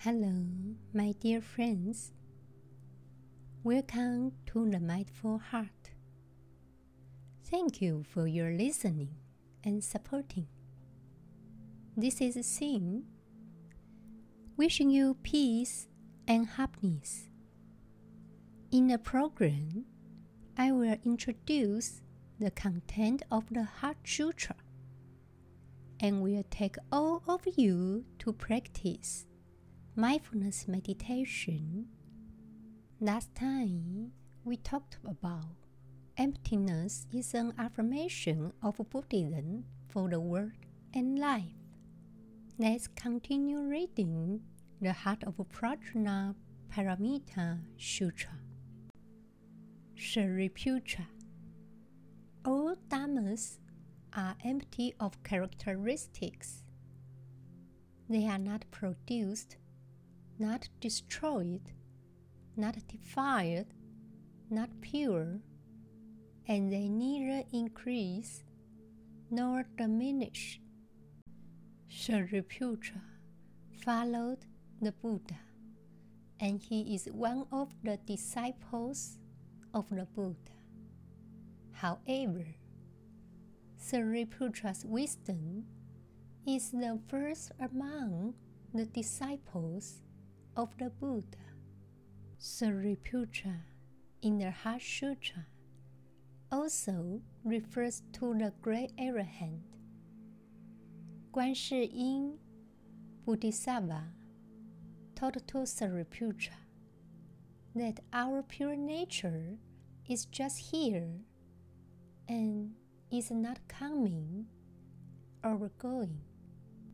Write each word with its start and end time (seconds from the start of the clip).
Hello, 0.00 0.44
my 0.92 1.12
dear 1.18 1.40
friends. 1.40 2.12
Welcome 3.64 4.32
to 4.44 4.70
the 4.70 4.78
Mindful 4.78 5.38
Heart. 5.38 5.90
Thank 7.44 7.80
you 7.80 8.04
for 8.08 8.26
your 8.26 8.52
listening 8.52 9.16
and 9.64 9.82
supporting. 9.82 10.46
This 11.96 12.20
is 12.20 12.36
Xin, 12.36 13.04
wishing 14.56 14.90
you 14.90 15.16
peace 15.22 15.88
and 16.28 16.46
happiness. 16.46 17.28
In 18.70 18.88
the 18.88 18.98
program, 18.98 19.86
I 20.58 20.72
will 20.72 20.98
introduce 21.04 22.02
the 22.38 22.50
content 22.50 23.22
of 23.30 23.44
the 23.50 23.64
Heart 23.64 23.96
Sutra 24.04 24.56
and 25.98 26.22
will 26.22 26.44
take 26.50 26.76
all 26.92 27.22
of 27.26 27.40
you 27.56 28.04
to 28.18 28.32
practice 28.34 29.26
mindfulness 29.98 30.68
meditation. 30.68 31.86
Last 33.00 33.34
time 33.34 34.12
we 34.44 34.58
talked 34.58 34.98
about 35.06 35.56
emptiness 36.18 37.06
is 37.14 37.32
an 37.32 37.54
affirmation 37.58 38.52
of 38.62 38.78
Buddhism 38.90 39.64
for 39.88 40.10
the 40.10 40.20
world 40.20 40.52
and 40.92 41.18
life. 41.18 41.56
Let's 42.58 42.88
continue 42.88 43.60
reading 43.60 44.42
the 44.82 44.92
Heart 44.92 45.24
of 45.24 45.36
Prajna 45.48 46.34
Paramita 46.70 47.60
Sutra. 47.78 48.36
Shariputra. 49.96 51.06
All 52.44 52.74
dhammas 52.90 53.60
are 54.14 54.36
empty 54.44 54.94
of 55.00 55.22
characteristics. 55.22 56.64
They 58.10 58.26
are 58.26 58.38
not 58.38 58.66
produced, 58.70 59.56
not 60.38 60.68
destroyed, 60.80 61.72
not 62.56 62.76
defiled, 62.88 63.66
not 64.50 64.70
pure, 64.80 65.40
and 66.46 66.72
they 66.72 66.88
neither 66.88 67.44
increase 67.52 68.44
nor 69.30 69.64
diminish. 69.76 70.60
Shariputra 71.90 73.00
followed 73.84 74.44
the 74.80 74.92
Buddha, 74.92 75.38
and 76.38 76.60
he 76.60 76.94
is 76.94 77.06
one 77.06 77.46
of 77.50 77.70
the 77.82 77.98
disciples 78.06 79.18
of 79.74 79.88
the 79.90 80.06
Buddha. 80.14 80.36
However, 81.72 82.46
Sariputra's 83.78 84.84
wisdom 84.84 85.64
is 86.46 86.70
the 86.70 86.98
first 87.08 87.52
among 87.60 88.34
the 88.72 88.86
disciples 88.86 90.02
of 90.56 90.76
the 90.78 90.90
Buddha. 90.90 91.36
Sariputra 92.40 93.60
in 94.22 94.38
the 94.38 94.50
Heart 94.50 94.82
also 96.50 97.20
refers 97.44 98.02
to 98.12 98.34
the 98.34 98.52
great 98.62 98.96
arahant. 98.96 99.60
Guan 101.32 101.54
Yin 101.70 102.38
Bodhisattva 103.26 104.04
taught 105.14 105.46
to 105.48 105.58
Sariputra 105.58 106.56
that 107.74 108.00
our 108.12 108.42
pure 108.42 108.76
nature 108.76 109.58
is 110.08 110.24
just 110.26 110.70
here 110.70 111.08
and 112.28 112.72
is 113.12 113.30
not 113.30 113.58
coming 113.68 114.46
or 115.44 115.70
going. 115.78 116.20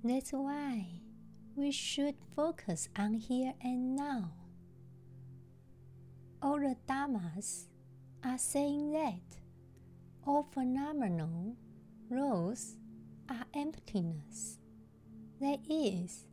That's 0.02 0.32
why 0.32 1.01
we 1.56 1.70
should 1.70 2.14
focus 2.34 2.88
on 2.96 3.14
here 3.14 3.52
and 3.62 3.96
now. 3.96 4.32
All 6.40 6.58
the 6.58 6.76
Dhammas 6.88 7.66
are 8.24 8.38
saying 8.38 8.92
that 8.92 9.38
all 10.26 10.48
phenomenal 10.52 11.56
laws 12.10 12.76
are 13.28 13.44
emptiness. 13.54 14.58
That 15.40 15.60
is, 15.68 16.26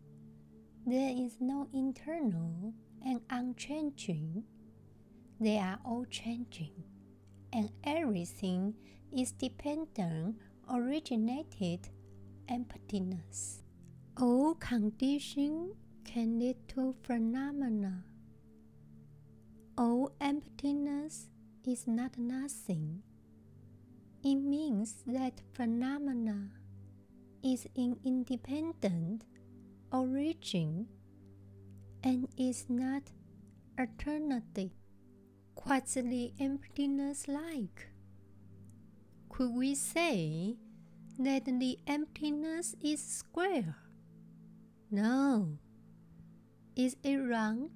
there 0.85 1.13
is 1.15 1.37
no 1.39 1.67
internal 1.73 2.73
and 3.05 3.21
unchanging. 3.29 4.43
They 5.39 5.57
are 5.57 5.79
all 5.85 6.05
changing, 6.05 6.83
and 7.53 7.71
everything 7.83 8.75
is 9.11 9.31
dependent, 9.31 10.37
originated 10.69 11.89
emptiness. 12.47 13.63
Oh, 14.21 14.49
All 14.49 14.55
condition 14.55 15.75
can 16.03 16.39
lead 16.39 16.57
to 16.69 16.93
phenomena. 17.03 18.03
All 19.77 20.11
emptiness 20.19 21.29
is 21.65 21.87
not 21.87 22.17
nothing. 22.17 23.03
It 24.23 24.35
means 24.35 25.03
that 25.07 25.39
phenomena 25.53 26.49
is 27.43 27.67
in 27.75 27.97
independent 28.03 29.23
origin 29.93 30.87
and 32.03 32.27
is 32.37 32.65
not 32.67 33.03
eternity. 33.77 34.73
What's 35.63 35.93
the 35.93 36.33
emptiness 36.39 37.27
like? 37.27 37.87
Could 39.29 39.53
we 39.53 39.75
say 39.75 40.57
that 41.17 41.45
the 41.45 41.79
emptiness 41.87 42.75
is 42.81 43.01
square? 43.01 43.75
No. 44.91 45.59
Is 46.75 46.95
it 47.03 47.17
round? 47.17 47.69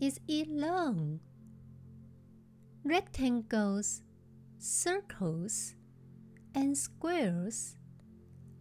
Is 0.00 0.20
it 0.26 0.48
long? 0.48 1.20
Rectangles, 2.82 4.02
circles, 4.58 5.74
and 6.54 6.76
squares 6.78 7.76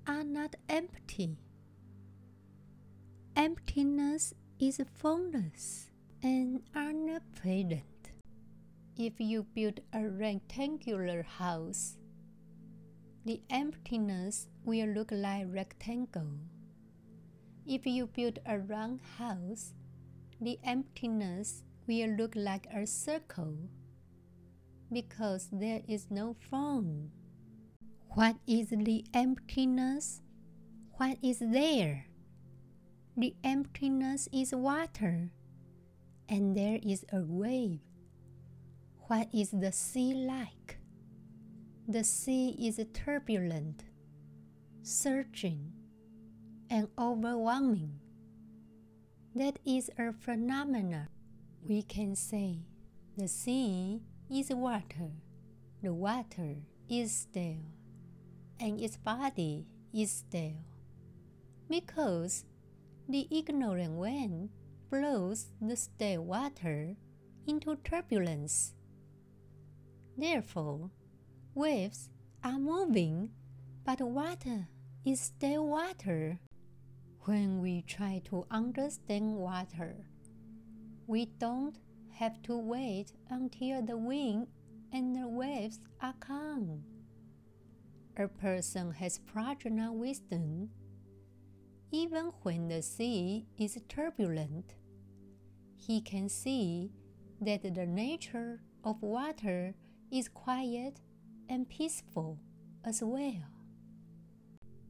are 0.05 0.23
not 0.23 0.55
empty. 0.67 1.37
Emptiness 3.37 4.33
is 4.59 4.81
formless 4.93 5.89
and 6.21 6.61
unpresent. 6.75 8.11
If 8.97 9.13
you 9.19 9.43
build 9.55 9.79
a 9.93 10.05
rectangular 10.05 11.23
house, 11.23 11.97
the 13.23 13.41
emptiness 13.49 14.49
will 14.65 14.89
look 14.89 15.11
like 15.11 15.45
rectangle. 15.49 16.39
If 17.65 17.85
you 17.85 18.07
build 18.07 18.39
a 18.45 18.59
round 18.59 19.01
house, 19.17 19.73
the 20.39 20.59
emptiness 20.63 21.63
will 21.87 22.09
look 22.09 22.33
like 22.35 22.65
a 22.73 22.87
circle 22.87 23.55
because 24.91 25.47
there 25.51 25.81
is 25.87 26.07
no 26.09 26.35
form. 26.49 27.11
What 28.09 28.35
is 28.47 28.69
the 28.69 29.05
emptiness? 29.13 30.21
What 30.97 31.17
is 31.21 31.39
there? 31.39 32.07
The 33.15 33.35
emptiness 33.43 34.27
is 34.33 34.53
water, 34.55 35.31
and 36.27 36.55
there 36.55 36.79
is 36.81 37.05
a 37.13 37.21
wave. 37.21 37.79
What 39.07 39.27
is 39.33 39.51
the 39.51 39.71
sea 39.71 40.13
like? 40.13 40.79
The 41.87 42.03
sea 42.03 42.55
is 42.59 42.79
turbulent, 42.93 43.83
surging, 44.81 45.73
and 46.71 46.87
overwhelming. 46.97 47.99
That 49.35 49.59
is 49.65 49.91
a 49.99 50.13
phenomenon. 50.13 51.09
We 51.67 51.83
can 51.83 52.15
say 52.15 52.59
the 53.17 53.27
sea 53.27 54.01
is 54.31 54.49
water, 54.49 55.11
the 55.83 55.93
water 55.93 56.55
is 56.89 57.11
still, 57.11 57.59
and 58.59 58.79
its 58.79 58.95
body 58.95 59.67
is 59.93 60.11
still. 60.11 60.63
Because 61.69 62.45
the 63.07 63.27
ignorant 63.29 63.93
wind 63.93 64.49
blows 64.89 65.47
the 65.61 65.75
still 65.75 66.23
water 66.23 66.95
into 67.45 67.75
turbulence. 67.83 68.73
Therefore, 70.17 70.89
waves 71.53 72.09
are 72.43 72.59
moving, 72.59 73.31
but 73.83 73.99
water 73.99 74.67
is 75.03 75.19
still 75.19 75.67
water. 75.67 76.39
When 77.25 77.61
we 77.61 77.83
try 77.83 78.21
to 78.25 78.45
understand 78.49 79.35
water, 79.35 79.95
we 81.05 81.25
don't 81.37 81.77
have 82.15 82.41
to 82.43 82.57
wait 82.57 83.13
until 83.29 83.83
the 83.83 83.95
wind 83.95 84.47
and 84.91 85.15
the 85.15 85.27
waves 85.27 85.79
are 86.01 86.15
calm. 86.19 86.83
A 88.17 88.27
person 88.27 88.91
has 88.93 89.19
prajna 89.19 89.93
wisdom 89.93 90.71
even 91.91 92.31
when 92.41 92.69
the 92.69 92.81
sea 92.81 93.45
is 93.57 93.77
turbulent. 93.87 94.73
He 95.75 96.01
can 96.01 96.27
see 96.27 96.91
that 97.39 97.61
the 97.61 97.85
nature 97.85 98.61
of 98.83 99.01
water 99.03 99.75
is 100.11 100.27
quiet 100.27 101.01
and 101.49 101.69
peaceful 101.69 102.39
as 102.83 103.03
well. 103.03 103.60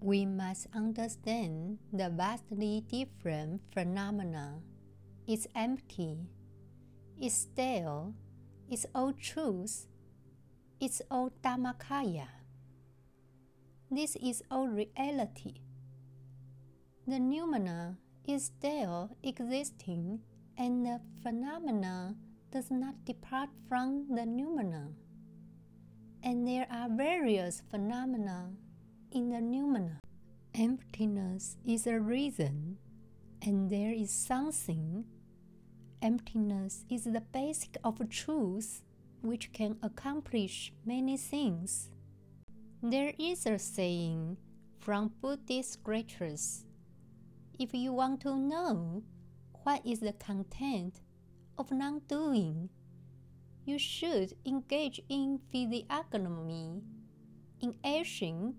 We 0.02 0.26
must 0.26 0.66
understand 0.74 1.78
the 1.94 2.10
vastly 2.10 2.84
different 2.90 3.62
phenomena. 3.72 4.58
It's 5.28 5.46
empty, 5.56 6.18
it's 7.20 7.46
stale, 7.46 8.16
it's 8.68 8.88
all 8.96 9.14
truth, 9.14 9.86
it's 10.80 11.04
all 11.12 11.30
Dhammakaya. 11.44 12.28
This 13.92 14.16
is 14.16 14.42
all 14.50 14.68
reality. 14.68 15.62
The 17.06 17.20
noumena 17.20 17.98
is 18.26 18.46
still 18.46 19.16
existing, 19.22 20.22
and 20.58 20.84
the 20.84 21.00
phenomena 21.22 22.16
does 22.52 22.72
not 22.72 23.06
depart 23.06 23.50
from 23.70 24.08
the 24.10 24.26
noumena. 24.26 24.94
And 26.24 26.48
there 26.48 26.66
are 26.72 26.90
various 26.90 27.62
phenomena 27.70 28.50
in 29.12 29.30
the 29.30 29.38
noumena. 29.38 30.00
Emptiness 30.54 31.58
is 31.66 31.86
a 31.88 32.00
reason, 32.00 32.78
and 33.42 33.70
there 33.70 33.92
is 33.92 34.12
something. 34.12 35.06
Emptiness 36.02 36.86
is 36.90 37.04
the 37.04 37.22
basic 37.34 37.78
of 37.84 38.02
truth 38.10 38.84
which 39.22 39.52
can 39.54 39.78
accomplish 39.84 40.74
many 40.86 41.18
things. 41.18 41.90
There 42.82 43.14
is 43.20 43.46
a 43.46 43.60
saying 43.60 44.38
from 44.80 45.12
Buddhist 45.22 45.74
scriptures 45.74 46.66
if 47.60 47.74
you 47.76 47.94
want 47.94 48.22
to 48.22 48.36
know 48.36 49.04
what 49.64 49.86
is 49.86 50.00
the 50.00 50.14
content 50.14 51.02
of 51.58 51.70
non 51.70 52.02
doing, 52.08 52.70
you 53.66 53.78
should 53.78 54.34
engage 54.46 55.00
in 55.10 55.40
physiognomy. 55.52 56.82
In 57.62 57.76
action 57.86 58.56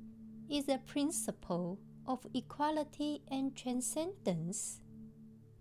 is 0.52 0.68
a 0.68 0.76
principle 0.86 1.78
of 2.06 2.26
equality 2.34 3.22
and 3.30 3.56
transcendence. 3.56 4.80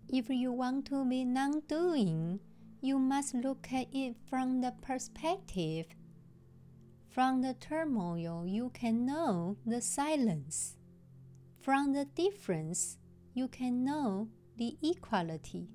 If 0.06 0.28
you 0.28 0.52
want 0.52 0.84
to 0.86 1.02
be 1.06 1.24
non 1.24 1.62
doing, 1.66 2.40
you 2.82 2.98
must 2.98 3.34
look 3.34 3.72
at 3.72 3.86
it 3.90 4.16
from 4.28 4.60
the 4.60 4.74
perspective. 4.82 5.86
From 7.08 7.40
the 7.40 7.54
turmoil, 7.54 8.46
you 8.46 8.70
can 8.74 9.06
know 9.06 9.56
the 9.64 9.80
silence. 9.80 10.76
From 11.62 11.94
the 11.94 12.04
difference, 12.04 12.98
you 13.32 13.48
can 13.48 13.84
know 13.84 14.28
the 14.58 14.76
equality. 14.82 15.68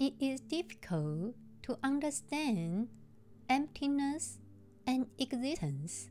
It 0.00 0.14
is 0.18 0.40
difficult 0.40 1.36
to 1.62 1.78
understand 1.84 2.88
emptiness 3.48 4.38
and 4.84 5.06
existence. 5.18 6.10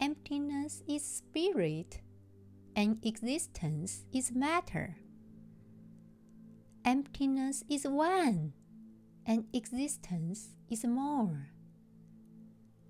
Emptiness 0.00 0.82
is 0.88 1.04
spirit, 1.04 2.00
and 2.74 3.04
existence 3.04 4.06
is 4.14 4.32
matter. 4.32 4.96
Emptiness 6.86 7.62
is 7.68 7.86
one, 7.86 8.54
and 9.26 9.44
existence 9.52 10.56
is 10.70 10.86
more. 10.86 11.50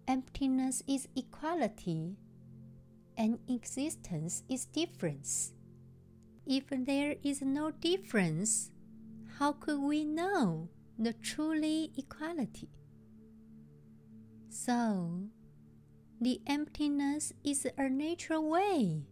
Emptiness 0.06 0.84
is 0.86 1.08
equality, 1.16 2.14
and 3.18 3.40
existence 3.48 4.44
is 4.48 4.66
difference. 4.66 5.52
If 6.46 6.66
there 6.70 7.16
is 7.24 7.42
no 7.42 7.72
difference, 7.72 8.70
how 9.40 9.54
could 9.54 9.80
we 9.80 10.04
know 10.04 10.68
the 10.96 11.12
truly 11.14 11.90
equality? 11.98 12.70
So, 14.48 15.24
the 16.20 16.40
emptiness 16.46 17.32
is 17.42 17.66
a 17.78 17.88
natural 17.88 18.48
way, 18.48 19.06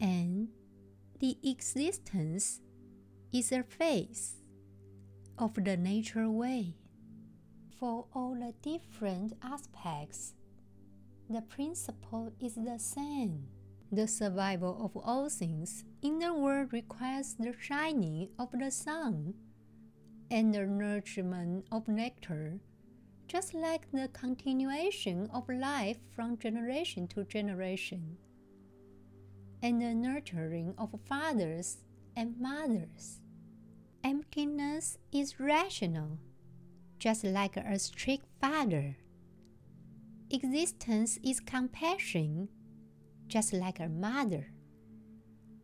and 0.00 0.48
the 1.20 1.36
existence 1.42 2.60
is 3.32 3.52
a 3.52 3.62
phase 3.62 4.36
of 5.38 5.54
the 5.54 5.76
natural 5.76 6.32
way. 6.32 6.74
For 7.78 8.06
all 8.14 8.34
the 8.34 8.54
different 8.62 9.34
aspects 9.42 10.34
the 11.28 11.42
principle 11.42 12.32
is 12.40 12.54
the 12.54 12.78
same. 12.78 13.48
The 13.90 14.06
survival 14.08 14.84
of 14.84 14.96
all 14.96 15.28
things 15.28 15.84
in 16.02 16.18
the 16.18 16.34
world 16.34 16.72
requires 16.72 17.34
the 17.34 17.54
shining 17.60 18.28
of 18.38 18.50
the 18.52 18.70
sun 18.70 19.34
and 20.30 20.54
the 20.54 20.66
nourishment 20.66 21.66
of 21.70 21.88
nectar, 21.88 22.60
just 23.26 23.54
like 23.54 23.90
the 23.92 24.08
continuation 24.12 25.28
of 25.32 25.48
life 25.48 25.98
from 26.14 26.38
generation 26.38 27.06
to 27.08 27.24
generation, 27.24 28.16
and 29.62 29.80
the 29.80 29.94
nurturing 29.94 30.74
of 30.78 30.94
fathers 31.08 31.78
and 32.16 32.38
mothers. 32.38 33.20
Emptiness 34.02 34.98
is 35.12 35.40
rational, 35.40 36.18
just 36.98 37.24
like 37.24 37.56
a 37.56 37.78
strict 37.78 38.26
father 38.40 38.96
Existence 40.30 41.18
is 41.22 41.38
compassion, 41.38 42.48
just 43.28 43.52
like 43.52 43.78
a 43.78 43.88
mother. 43.88 44.48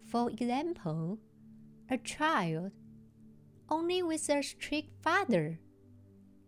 For 0.07 0.31
example, 0.31 1.19
a 1.91 1.99
child 1.99 2.71
only 3.69 4.03
with 4.03 4.29
a 4.29 4.43
strict 4.43 5.03
father 5.03 5.59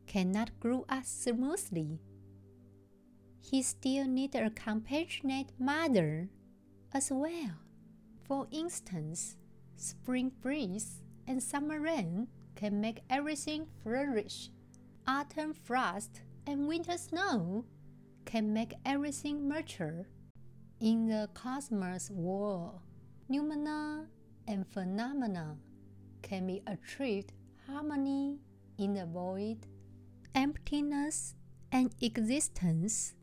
cannot 0.06 0.58
grow 0.60 0.84
up 0.88 1.04
smoothly. 1.04 2.00
He 3.40 3.62
still 3.62 4.06
needs 4.06 4.34
a 4.34 4.50
compassionate 4.50 5.52
mother 5.58 6.28
as 6.92 7.10
well. 7.10 7.58
For 8.26 8.46
instance, 8.50 9.36
spring 9.76 10.32
breeze 10.40 11.02
and 11.26 11.42
summer 11.42 11.80
rain 11.80 12.28
can 12.54 12.80
make 12.80 13.00
everything 13.10 13.66
flourish. 13.82 14.50
Autumn 15.06 15.54
frost 15.54 16.22
and 16.46 16.68
winter 16.68 16.96
snow 16.96 17.64
can 18.24 18.52
make 18.52 18.74
everything 18.86 19.48
mature. 19.48 20.06
In 20.80 21.08
the 21.08 21.28
cosmos 21.34 22.10
world, 22.10 22.80
noumena 23.30 24.06
and 24.46 24.66
phenomena 24.66 25.56
can 26.22 26.46
be 26.46 26.62
achieved 26.66 27.32
harmony 27.66 28.38
in 28.78 28.94
the 28.94 29.06
void. 29.06 29.66
Emptiness 30.34 31.34
and 31.70 31.94
existence 32.00 33.14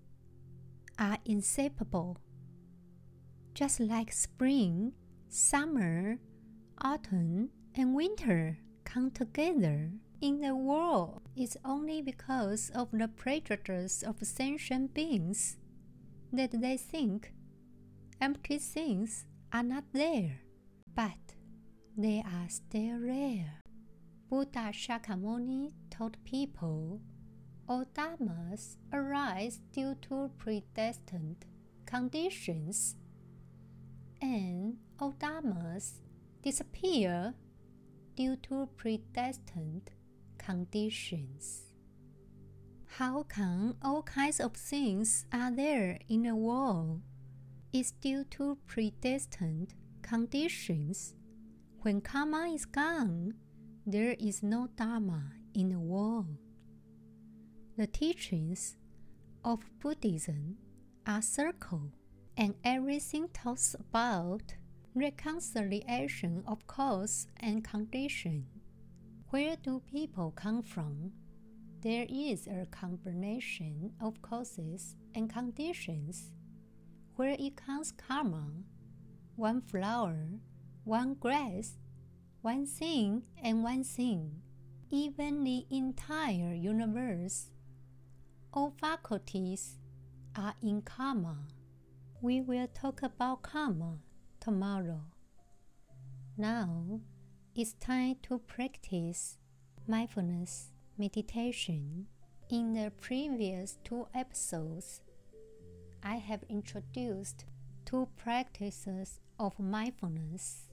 are 0.97 1.17
inseparable. 1.25 2.17
Just 3.53 3.79
like 3.79 4.11
spring, 4.11 4.93
summer, 5.27 6.19
autumn, 6.81 7.49
and 7.75 7.95
winter 7.95 8.59
come 8.83 9.11
together 9.11 9.91
in 10.21 10.41
the 10.41 10.53
world 10.55 11.21
it's 11.35 11.55
only 11.63 12.01
because 12.01 12.69
of 12.75 12.89
the 12.91 13.07
prejudice 13.07 14.03
of 14.03 14.17
sentient 14.21 14.93
beings 14.93 15.57
that 16.33 16.51
they 16.51 16.75
think 16.75 17.31
empty 18.19 18.57
things 18.57 19.25
are 19.53 19.63
not 19.63 19.85
there, 19.93 20.41
but 20.95 21.35
they 21.97 22.21
are 22.25 22.49
still 22.49 22.99
there. 22.99 23.58
Buddha 24.29 24.71
Shakyamuni 24.71 25.73
told 25.89 26.23
people 26.23 27.01
all 27.67 27.85
dharmas 27.95 28.77
arise 28.93 29.59
due 29.73 29.95
to 30.03 30.29
predestined 30.37 31.45
conditions, 31.87 32.95
and 34.21 34.77
all 34.99 35.13
dharmas 35.13 36.01
disappear 36.43 37.33
due 38.15 38.35
to 38.35 38.69
predestined 38.77 39.89
conditions. 40.37 41.63
How 42.97 43.23
come 43.23 43.77
all 43.81 44.03
kinds 44.03 44.39
of 44.39 44.53
things 44.53 45.25
are 45.33 45.49
there 45.49 45.97
in 46.07 46.21
the 46.23 46.35
world? 46.35 47.01
It's 47.73 47.91
due 47.91 48.25
to 48.25 48.59
predestined 48.67 49.73
conditions. 50.03 51.15
When 51.81 52.01
karma 52.01 52.49
is 52.53 52.65
gone, 52.65 53.33
there 53.91 54.15
is 54.19 54.43
no 54.43 54.67
dharma 54.75 55.31
in 55.55 55.69
the 55.69 55.79
world. 55.79 56.37
The 57.75 57.87
teachings 57.87 58.75
of 59.43 59.61
Buddhism 59.79 60.57
are 61.07 61.23
circle, 61.23 61.91
and 62.37 62.53
everything 62.63 63.29
talks 63.33 63.75
about 63.79 64.53
reconciliation 64.93 66.43
of 66.45 66.67
cause 66.67 67.25
and 67.39 67.63
condition. 67.63 68.45
Where 69.31 69.55
do 69.55 69.81
people 69.91 70.33
come 70.35 70.61
from? 70.61 71.11
There 71.81 72.05
is 72.07 72.45
a 72.45 72.67
combination 72.69 73.93
of 73.99 74.21
causes 74.21 74.95
and 75.15 75.33
conditions. 75.33 76.31
Where 77.15 77.35
it 77.39 77.57
comes 77.57 77.91
karma, 77.91 78.51
one 79.35 79.61
flower, 79.61 80.27
one 80.83 81.15
grass, 81.15 81.77
one 82.41 82.65
thing 82.65 83.23
and 83.43 83.63
one 83.63 83.83
thing, 83.83 84.41
even 84.89 85.43
the 85.43 85.65
entire 85.69 86.53
universe. 86.53 87.51
All 88.53 88.73
faculties 88.79 89.77
are 90.35 90.55
in 90.61 90.81
karma. 90.81 91.37
We 92.21 92.41
will 92.41 92.67
talk 92.67 93.03
about 93.03 93.43
karma 93.43 93.97
tomorrow. 94.39 95.01
Now 96.37 97.01
it's 97.55 97.73
time 97.73 98.15
to 98.23 98.39
practice 98.39 99.37
mindfulness 99.87 100.71
meditation. 100.97 102.07
In 102.49 102.73
the 102.73 102.91
previous 103.01 103.77
two 103.83 104.07
episodes, 104.15 105.01
I 106.01 106.15
have 106.15 106.43
introduced 106.49 107.45
two 107.85 108.07
practices 108.15 109.19
of 109.37 109.59
mindfulness. 109.59 110.68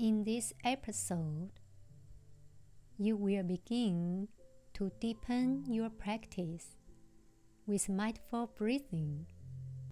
In 0.00 0.24
this 0.24 0.54
episode, 0.64 1.50
you 2.96 3.18
will 3.18 3.42
begin 3.42 4.28
to 4.72 4.90
deepen 4.98 5.66
your 5.68 5.90
practice 5.90 6.64
with 7.66 7.86
mindful 7.90 8.50
breathing 8.56 9.26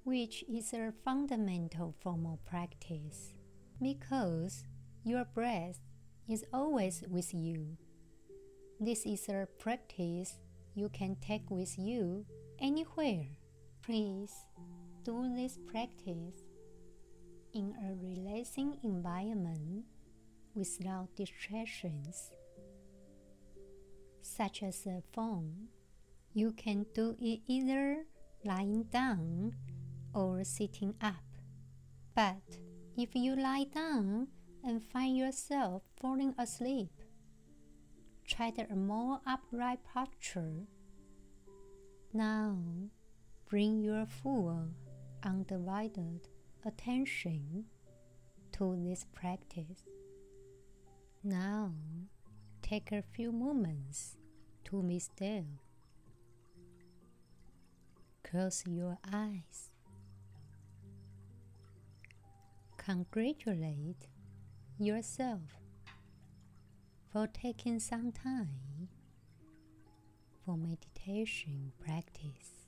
which 0.05 0.45
is 0.49 0.73
a 0.73 0.95
fundamental 1.05 1.95
form 2.01 2.25
of 2.25 2.43
practice 2.47 3.35
because 3.83 4.65
your 5.05 5.27
breath 5.27 5.79
is 6.27 6.43
always 6.55 7.05
with 7.11 7.35
you. 7.35 7.77
This 8.81 9.05
is 9.05 9.29
a 9.29 9.47
practice 9.59 10.39
you 10.75 10.89
can 10.89 11.17
take 11.17 11.51
with 11.51 11.79
you 11.79 12.25
anywhere. 12.59 13.27
Please 13.83 14.33
do 15.05 15.31
this 15.37 15.59
practice 15.67 16.41
in 17.53 17.75
a 17.85 17.95
relaxing 18.03 18.79
environment 18.83 19.85
without 20.59 21.15
distractions, 21.15 22.33
such 24.21 24.63
as 24.63 24.85
a 24.87 25.03
phone. 25.13 25.69
You 26.35 26.53
can 26.53 26.85
do 26.95 27.17
it 27.21 27.41
either 27.47 28.05
lying 28.45 28.83
down 28.85 29.55
or 30.13 30.43
sitting 30.45 30.95
up. 31.01 31.15
But 32.15 32.59
if 32.97 33.15
you 33.15 33.37
lie 33.37 33.67
down 33.73 34.29
and 34.65 34.85
find 34.85 35.17
yourself 35.17 35.83
falling 36.01 36.35
asleep, 36.37 36.91
try 38.27 38.53
a 38.71 38.75
more 38.75 39.21
upright 39.27 39.79
posture. 39.85 40.67
Now, 42.13 42.59
bring 43.49 43.81
your 43.81 44.07
full, 44.07 44.69
undivided 45.23 46.29
attention 46.65 47.67
to 48.53 48.77
this 48.85 49.07
practice. 49.15 49.85
Now, 51.29 51.73
take 52.63 52.91
a 52.91 53.03
few 53.03 53.33
moments 53.33 54.17
to 54.65 54.83
be 54.83 54.99
still. 54.99 55.45
Close 58.25 58.65
your 58.67 58.99
eyes 59.13 59.71
congratulate 62.89 64.09
yourself 64.79 65.43
for 67.13 67.27
taking 67.27 67.79
some 67.79 68.11
time 68.11 68.89
for 70.43 70.57
meditation 70.57 71.71
practice. 71.85 72.65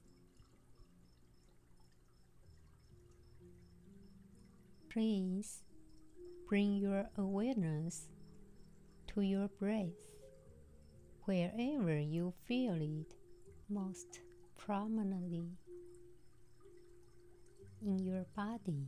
Please 4.90 5.62
bring 6.46 6.74
your 6.74 7.06
awareness 7.16 8.08
to 9.14 9.22
your 9.22 9.48
breath 9.48 10.06
wherever 11.24 11.98
you 11.98 12.32
feel 12.46 12.74
it 12.80 13.14
most 13.68 14.20
prominently 14.56 15.48
in 17.82 17.98
your 17.98 18.24
body. 18.36 18.86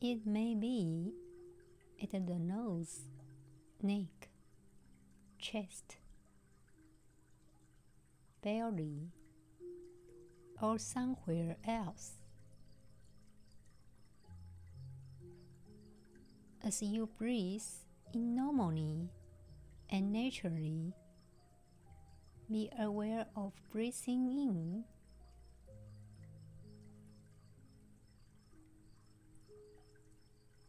It 0.00 0.26
may 0.26 0.54
be 0.54 1.12
at 2.02 2.10
the 2.10 2.38
nose, 2.38 3.08
neck, 3.82 4.28
chest, 5.38 5.96
belly, 8.42 9.08
or 10.60 10.78
somewhere 10.78 11.56
else. 11.66 12.18
As 16.64 16.80
you 16.82 17.08
breathe 17.18 17.60
in 18.14 18.34
normally 18.34 19.10
and 19.90 20.12
naturally, 20.12 20.94
be 22.50 22.70
aware 22.78 23.26
of 23.36 23.52
breathing 23.70 24.26
in 24.28 24.84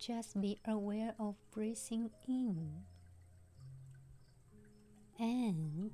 Just 0.05 0.39
be 0.39 0.59
aware 0.67 1.15
of 1.19 1.33
breathing 1.49 2.11
in. 2.27 2.83
And 5.17 5.89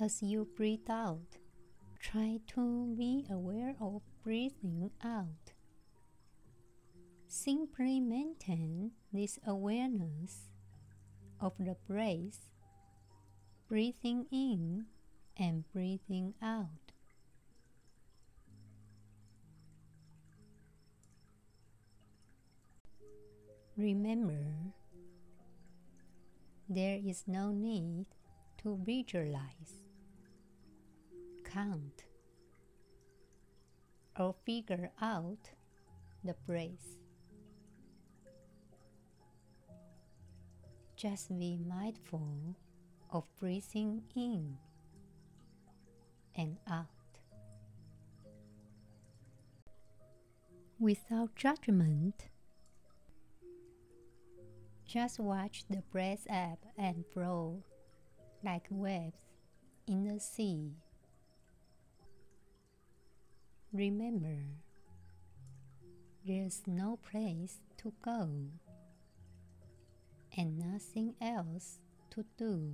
as 0.00 0.20
you 0.20 0.48
breathe 0.56 0.90
out, 0.90 1.36
try 2.00 2.40
to 2.54 2.94
be 2.98 3.24
aware 3.30 3.76
of 3.80 4.02
breathing 4.24 4.90
out. 5.04 5.52
Simply 7.30 8.00
maintain 8.00 8.92
this 9.12 9.38
awareness 9.46 10.48
of 11.40 11.52
the 11.58 11.76
breath, 11.86 12.48
breathing 13.68 14.26
in 14.32 14.86
and 15.36 15.70
breathing 15.70 16.32
out. 16.42 16.92
Remember, 23.76 24.72
there 26.66 26.98
is 27.04 27.24
no 27.26 27.52
need 27.52 28.06
to 28.62 28.80
visualize, 28.84 29.82
count, 31.44 32.04
or 34.18 34.34
figure 34.46 34.90
out 35.00 35.50
the 36.24 36.34
breath. 36.46 36.98
Just 40.98 41.28
be 41.38 41.56
mindful 41.56 42.56
of 43.12 43.22
breathing 43.38 44.02
in 44.16 44.58
and 46.34 46.56
out. 46.68 46.86
Without 50.80 51.36
judgment, 51.36 52.26
just 54.84 55.20
watch 55.20 55.66
the 55.70 55.84
breath 55.92 56.26
ebb 56.28 56.58
and 56.76 57.04
flow 57.14 57.62
like 58.42 58.66
waves 58.68 59.14
in 59.86 60.02
the 60.02 60.18
sea. 60.18 60.72
Remember, 63.72 64.38
there's 66.26 66.62
no 66.66 66.98
place 67.08 67.58
to 67.76 67.92
go 68.02 68.28
and 70.38 70.56
nothing 70.56 71.14
else 71.20 71.80
to 72.10 72.24
do. 72.38 72.72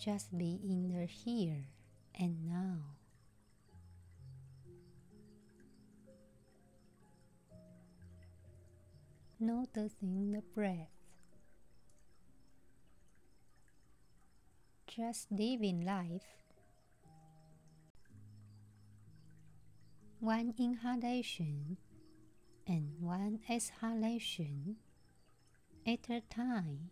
Just 0.00 0.38
be 0.38 0.60
in 0.62 0.88
the 0.88 1.04
here 1.04 1.66
and 2.14 2.46
now. 2.46 2.98
noticing 9.40 10.32
the 10.32 10.42
breath. 10.54 10.90
Just 14.86 15.30
living 15.30 15.84
life. 15.84 16.26
One 20.18 20.54
inhalation 20.58 21.76
and 22.68 22.92
one 23.00 23.40
exhalation 23.48 24.76
at 25.86 26.08
a 26.10 26.20
time. 26.20 26.90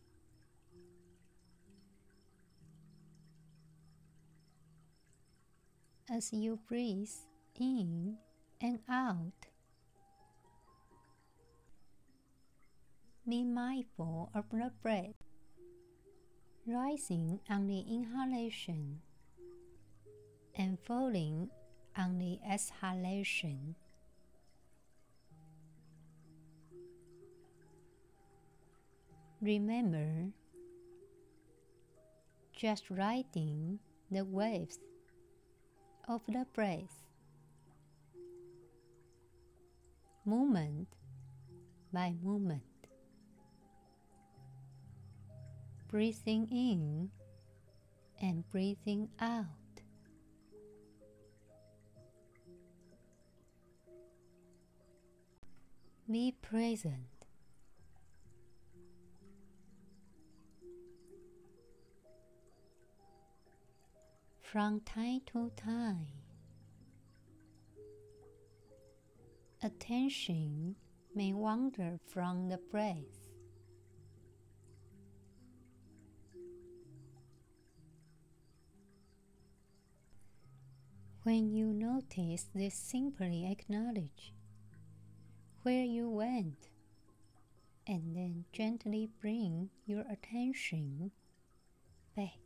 As 6.11 6.33
you 6.33 6.59
breathe 6.67 7.11
in 7.61 8.17
and 8.61 8.81
out, 8.89 9.47
Be 13.29 13.43
mindful 13.43 14.31
of 14.37 14.45
the 14.53 14.71
breath 14.83 15.17
rising 16.65 17.41
on 17.51 17.67
the 17.67 17.81
inhalation 17.81 19.01
and 20.55 20.79
falling 20.79 21.51
on 21.97 22.19
the 22.19 22.39
exhalation. 22.49 23.75
Remember, 29.47 30.33
just 32.53 32.91
riding 32.91 33.79
the 34.11 34.25
waves 34.25 34.81
of 36.09 36.21
the 36.27 36.45
breath, 36.53 37.05
moment 40.25 40.89
by 41.93 42.13
moment, 42.25 42.65
breathing 45.87 46.49
in 46.51 47.11
and 48.21 48.43
breathing 48.51 49.09
out. 49.21 49.45
Be 56.11 56.35
present. 56.43 57.16
From 64.53 64.81
time 64.81 65.23
to 65.33 65.51
time, 65.57 66.07
attention 69.61 70.77
may 71.15 71.33
wander 71.33 71.99
from 72.07 72.49
the 72.49 72.59
breath. 72.59 73.29
When 81.25 81.51
you 81.51 81.73
notice 81.73 82.47
this, 82.55 82.75
simply 82.77 83.51
acknowledge 83.51 84.33
where 85.65 85.85
you 85.85 86.09
went 86.09 86.69
and 87.85 88.15
then 88.15 88.45
gently 88.53 89.11
bring 89.21 89.71
your 89.87 90.05
attention 90.09 91.11
back 92.15 92.46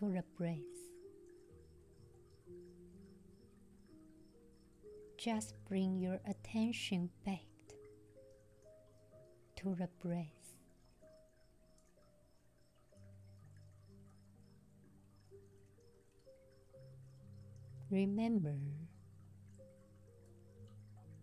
to 0.00 0.06
the 0.06 0.24
breath. 0.38 0.56
Just 5.18 5.54
bring 5.68 5.98
your 5.98 6.18
attention 6.26 7.10
back 7.26 7.44
to 9.56 9.74
the 9.74 9.88
breath. 10.02 10.26
Remember, 17.90 18.56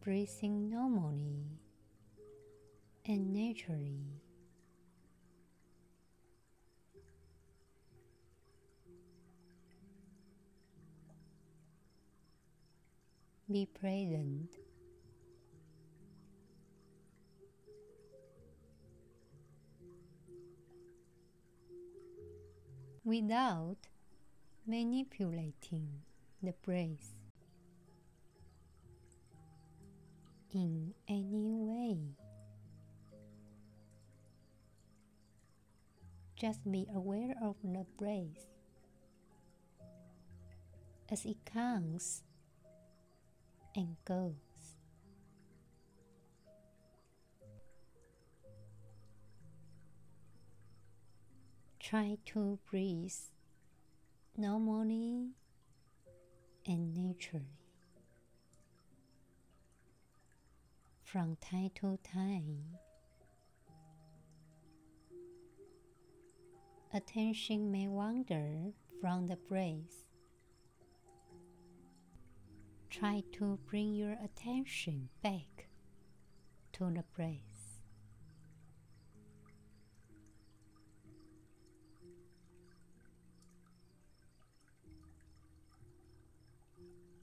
breathing 0.02 0.70
normally 0.70 1.48
and 3.08 3.34
naturally. 3.34 4.27
Be 13.50 13.66
present. 13.66 14.52
Without 23.06 23.78
manipulating 24.66 25.88
the 26.44 26.54
breath 26.62 27.18
in 30.54 30.94
any 31.08 31.54
way. 31.54 32.00
Just 36.36 36.70
be 36.70 36.86
aware 36.94 37.34
of 37.42 37.56
the 37.64 37.86
breath 37.98 38.46
as 41.10 41.26
it 41.26 41.38
comes 41.46 42.24
and 43.78 43.96
goes. 44.06 44.34
Try 51.80 52.18
to 52.26 52.60
breathe 52.70 53.14
normally 54.36 55.30
and 56.66 56.94
naturally. 56.94 57.46
From 61.04 61.38
time 61.38 61.70
to 61.76 61.98
time, 62.04 62.64
attention 66.94 67.72
may 67.72 67.88
wander 67.88 68.74
from 69.00 69.28
the 69.28 69.38
breath. 69.38 70.07
Try 72.98 73.24
to 73.34 73.60
bring 73.70 73.94
your 73.94 74.18
attention 74.24 75.10
back 75.22 75.68
to 76.74 76.86
the 76.86 77.04
breath. 77.16 77.58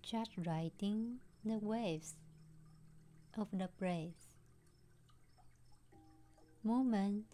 just 0.05 0.31
riding 0.47 1.19
the 1.45 1.59
waves 1.59 2.15
of 3.39 3.49
the 3.53 3.69
breath, 3.79 4.37
moment 6.63 7.25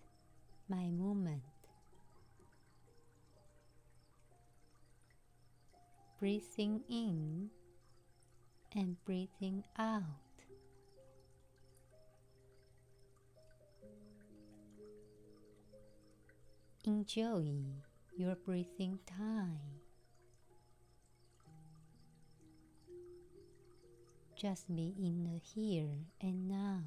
by 0.69 0.89
moment. 0.89 1.43
Breathing 6.19 6.83
in 6.89 7.51
and 8.75 8.97
breathing 9.05 9.65
out. 9.79 10.05
Enjoy 16.85 17.45
your 18.17 18.37
breathing 18.37 18.99
time. 19.07 19.81
Just 24.35 24.75
be 24.75 24.95
in 24.99 25.25
the 25.25 25.39
here 25.39 26.07
and 26.23 26.49
now. 26.49 26.81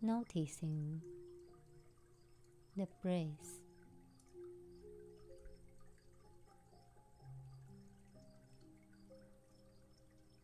Noticing 0.00 1.02
the 2.76 2.86
breath. 3.02 3.69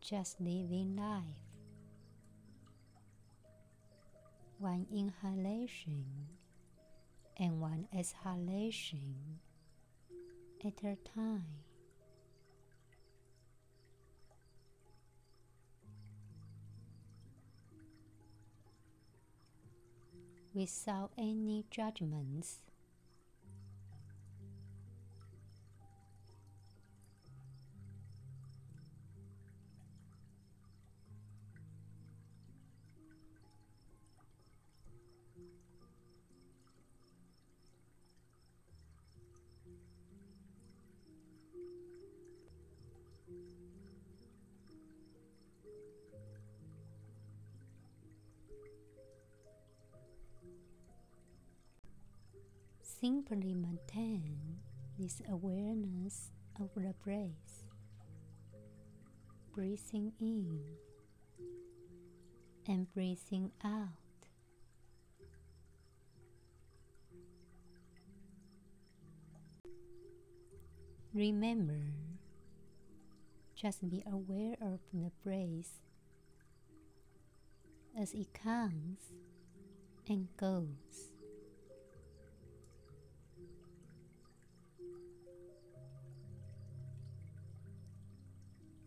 Just 0.09 0.39
living 0.39 0.95
life. 0.95 1.21
One 4.57 4.87
inhalation 4.89 6.05
and 7.35 7.59
one 7.59 7.89
exhalation 7.93 9.39
at 10.65 10.81
a 10.85 10.95
time. 11.13 11.43
Without 20.53 21.11
any 21.17 21.65
judgments. 21.69 22.61
Simply 52.99 53.53
maintain 53.53 54.57
this 54.97 55.21
awareness 55.29 56.31
of 56.59 56.71
the 56.75 56.95
breath, 57.03 57.63
breathing 59.53 60.13
in 60.19 60.59
and 62.67 62.91
breathing 62.95 63.51
out. 63.63 63.89
Remember, 71.13 71.93
just 73.55 73.87
be 73.87 74.03
aware 74.11 74.55
of 74.59 74.79
the 74.91 75.11
breath 75.23 75.81
as 77.95 78.13
it 78.13 78.33
comes 78.33 78.97
and 80.09 80.27
goes. 80.35 81.16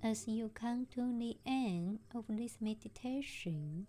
As 0.03 0.27
you 0.27 0.49
come 0.55 0.87
to 0.95 1.19
the 1.19 1.37
end 1.45 1.99
of 2.15 2.25
this 2.27 2.57
meditation, 2.59 3.87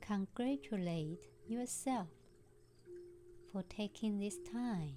congratulate 0.00 1.20
yourself 1.46 2.08
for 3.52 3.62
taking 3.68 4.18
this 4.18 4.38
time 4.52 4.96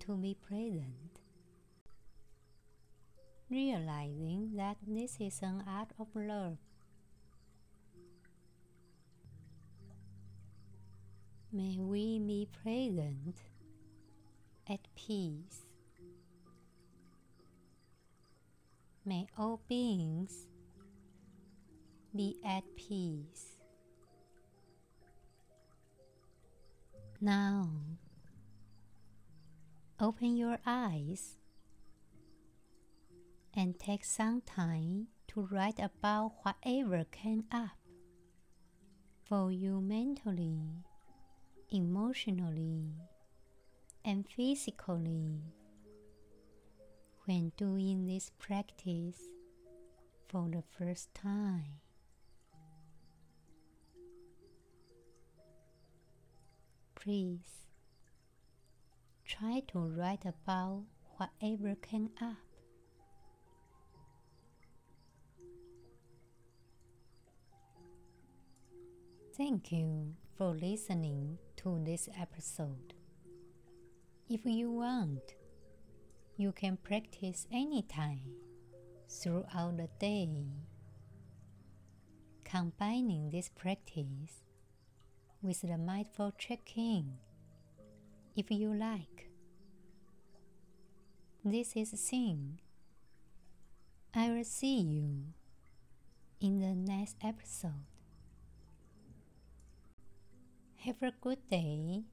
to 0.00 0.14
be 0.18 0.36
present, 0.46 1.20
realizing 3.50 4.50
that 4.56 4.76
this 4.86 5.16
is 5.20 5.40
an 5.40 5.64
art 5.66 5.88
of 5.98 6.08
love. 6.14 6.58
May 11.50 11.78
we 11.80 12.18
be 12.18 12.46
present 12.62 13.36
at 14.68 14.80
peace. 14.94 15.64
May 19.10 19.26
all 19.36 19.60
beings 19.68 20.46
be 22.14 22.36
at 22.46 22.62
peace. 22.76 23.58
Now, 27.20 27.70
open 29.98 30.36
your 30.36 30.60
eyes 30.64 31.38
and 33.52 33.76
take 33.80 34.04
some 34.04 34.42
time 34.42 35.08
to 35.26 35.48
write 35.50 35.80
about 35.80 36.34
whatever 36.44 37.04
came 37.10 37.46
up 37.50 37.78
for 39.24 39.50
you 39.50 39.80
mentally, 39.80 40.84
emotionally, 41.72 42.92
and 44.04 44.24
physically 44.28 45.40
when 47.26 47.52
doing 47.56 48.06
this 48.06 48.30
practice 48.38 49.28
for 50.28 50.48
the 50.48 50.62
first 50.78 51.12
time. 51.14 51.80
Please 56.94 57.66
try 59.24 59.62
to 59.68 59.78
write 59.78 60.24
about 60.24 60.84
whatever 61.16 61.74
came 61.74 62.10
up. 62.20 62.36
Thank 69.36 69.72
you 69.72 70.14
for 70.36 70.54
listening 70.54 71.38
to 71.56 71.80
this 71.84 72.08
episode. 72.20 72.92
If 74.28 74.44
you 74.44 74.70
want, 74.70 75.34
you 76.40 76.52
can 76.52 76.78
practice 76.78 77.46
anytime 77.52 78.32
throughout 79.06 79.76
the 79.76 79.88
day. 79.98 80.26
Combining 82.44 83.28
this 83.28 83.50
practice 83.50 84.40
with 85.42 85.60
the 85.60 85.76
mindful 85.76 86.32
check-in 86.38 87.18
if 88.34 88.50
you 88.50 88.72
like. 88.72 89.28
This 91.44 91.76
is 91.76 91.92
Xin. 91.92 92.56
I 94.14 94.30
will 94.30 94.44
see 94.44 94.80
you 94.80 95.34
in 96.40 96.60
the 96.60 96.74
next 96.74 97.16
episode. 97.22 97.84
Have 100.86 101.02
a 101.02 101.12
good 101.20 101.46
day. 101.50 102.04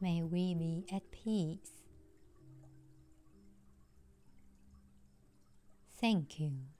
May 0.00 0.22
we 0.22 0.54
be 0.54 0.86
at 0.92 1.12
peace. 1.12 1.81
Thank 6.02 6.38
you. 6.38 6.71